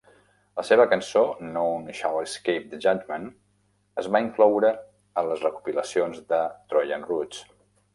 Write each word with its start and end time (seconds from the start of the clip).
La 0.61 0.63
seva 0.69 0.85
cançó 0.93 1.21
None 1.57 1.95
Shall 1.99 2.17
Escape 2.23 2.65
the 2.73 2.81
Judgement 2.87 3.29
es 4.05 4.11
va 4.17 4.25
incloure 4.27 4.75
a 5.23 5.29
les 5.33 5.49
recopilacions 5.49 6.29
de 6.35 6.45
Trojan 6.75 7.11
Roots. 7.15 7.51